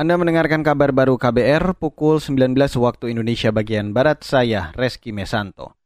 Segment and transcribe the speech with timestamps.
[0.00, 5.76] Anda mendengarkan kabar baru KBR pukul 19 waktu Indonesia bagian Barat, saya Reski Mesanto.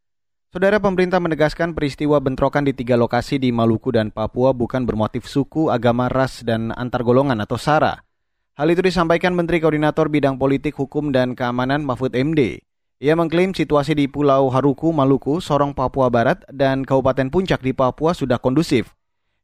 [0.54, 5.66] Saudara pemerintah menegaskan peristiwa bentrokan di tiga lokasi di Maluku dan Papua bukan bermotif suku,
[5.66, 8.06] agama, ras, dan antar golongan atau SARA.
[8.54, 12.62] Hal itu disampaikan Menteri Koordinator Bidang Politik, Hukum, dan Keamanan Mahfud MD.
[13.02, 18.14] Ia mengklaim situasi di Pulau Haruku, Maluku, Sorong, Papua Barat, dan Kabupaten Puncak di Papua
[18.14, 18.94] sudah kondusif.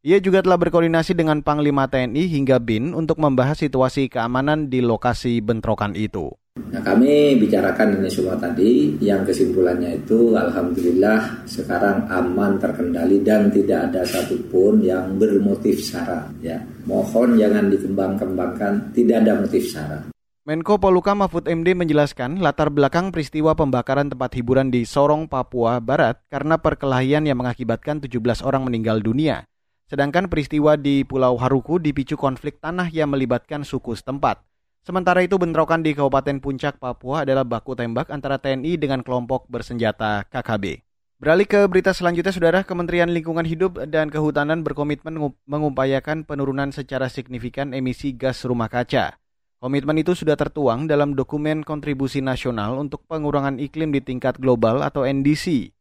[0.00, 5.44] Ia juga telah berkoordinasi dengan Panglima TNI hingga BIN untuk membahas situasi keamanan di lokasi
[5.44, 6.32] bentrokan itu.
[6.56, 13.92] Nah, kami bicarakan ini semua tadi, yang kesimpulannya itu Alhamdulillah sekarang aman terkendali dan tidak
[13.92, 16.32] ada satupun yang bermotif sara.
[16.40, 16.64] Ya.
[16.88, 20.08] Mohon jangan dikembang-kembangkan, tidak ada motif sara.
[20.48, 26.24] Menko Poluka Mahfud MD menjelaskan latar belakang peristiwa pembakaran tempat hiburan di Sorong, Papua Barat
[26.32, 29.44] karena perkelahian yang mengakibatkan 17 orang meninggal dunia.
[29.90, 34.38] Sedangkan peristiwa di Pulau Haruku dipicu konflik tanah yang melibatkan suku setempat.
[34.86, 40.30] Sementara itu bentrokan di Kabupaten Puncak, Papua adalah baku tembak antara TNI dengan kelompok bersenjata
[40.30, 40.86] KKB.
[41.18, 47.74] Beralih ke berita selanjutnya, Saudara, Kementerian Lingkungan Hidup dan Kehutanan berkomitmen mengupayakan penurunan secara signifikan
[47.74, 49.18] emisi gas rumah kaca.
[49.58, 55.02] Komitmen itu sudah tertuang dalam dokumen kontribusi nasional untuk pengurangan iklim di tingkat global atau
[55.02, 55.74] NDC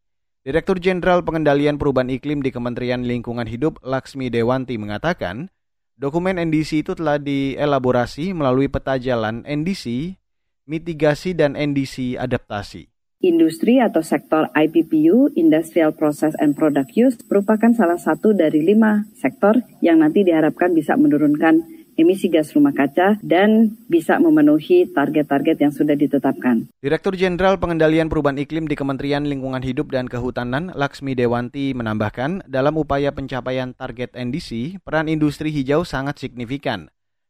[0.50, 5.53] Direktur Jenderal Pengendalian Perubahan Iklim di Kementerian Lingkungan Hidup Laksmi Dewanti mengatakan,
[5.94, 10.17] dokumen NDC itu telah dielaborasi melalui peta jalan NDC,
[10.66, 12.89] mitigasi dan NDC adaptasi.
[13.22, 19.53] Industri atau sektor IPPU, Industrial Process and Product Use, merupakan salah satu dari lima sektor
[19.86, 21.61] yang nanti diharapkan bisa menurunkan
[22.00, 26.72] emisi gas rumah kaca dan bisa memenuhi target-target yang sudah ditetapkan.
[26.80, 32.80] Direktur Jenderal Pengendalian Perubahan Iklim di Kementerian Lingkungan Hidup dan Kehutanan, Laksmi Dewanti menambahkan, dalam
[32.80, 36.88] upaya pencapaian target NDC, peran industri hijau sangat signifikan.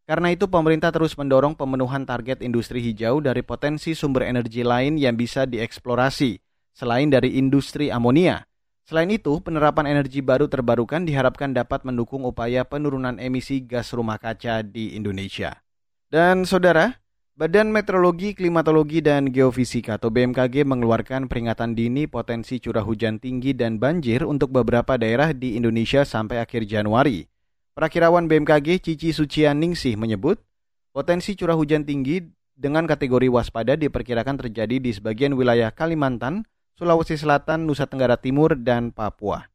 [0.10, 5.14] Karena itu pemerintah terus mendorong pemenuhan target industri hijau dari potensi sumber energi lain yang
[5.14, 6.38] bisa dieksplorasi,
[6.74, 8.49] selain dari industri amonia.
[8.90, 14.66] Selain itu, penerapan energi baru terbarukan diharapkan dapat mendukung upaya penurunan emisi gas rumah kaca
[14.66, 15.62] di Indonesia.
[16.10, 16.98] Dan saudara,
[17.38, 23.78] Badan Meteorologi, Klimatologi, dan Geofisika atau BMKG mengeluarkan peringatan dini potensi curah hujan tinggi dan
[23.78, 27.30] banjir untuk beberapa daerah di Indonesia sampai akhir Januari.
[27.78, 30.42] Perakirawan BMKG Cici Sucianingsih menyebut,
[30.90, 32.26] potensi curah hujan tinggi
[32.58, 36.42] dengan kategori waspada diperkirakan terjadi di sebagian wilayah Kalimantan,
[36.80, 39.52] Sulawesi Selatan, Nusa Tenggara Timur, dan Papua.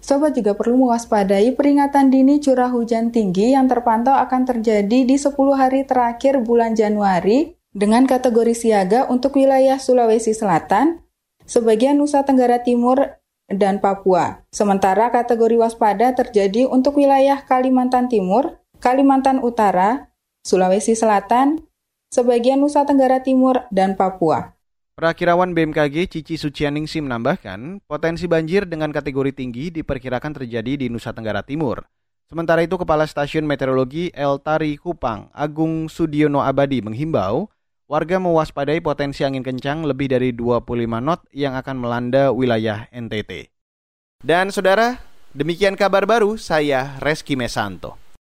[0.00, 5.36] Sobat juga perlu mewaspadai peringatan dini curah hujan tinggi yang terpantau akan terjadi di 10
[5.52, 11.04] hari terakhir bulan Januari dengan kategori siaga untuk wilayah Sulawesi Selatan,
[11.44, 13.20] sebagian Nusa Tenggara Timur,
[13.52, 14.48] dan Papua.
[14.48, 20.08] Sementara kategori waspada terjadi untuk wilayah Kalimantan Timur, Kalimantan Utara,
[20.40, 21.60] Sulawesi Selatan,
[22.08, 24.55] sebagian Nusa Tenggara Timur, dan Papua.
[24.96, 31.44] Perakirawan BMKG Cici Sucianingsi menambahkan, potensi banjir dengan kategori tinggi diperkirakan terjadi di Nusa Tenggara
[31.44, 31.84] Timur.
[32.24, 37.52] Sementara itu, Kepala Stasiun Meteorologi El Tari Kupang, Agung Sudiono Abadi menghimbau
[37.84, 43.52] warga mewaspadai potensi angin kencang lebih dari 25 knot yang akan melanda wilayah NTT.
[44.24, 44.96] Dan saudara,
[45.36, 48.05] demikian kabar baru saya Reski Mesanto.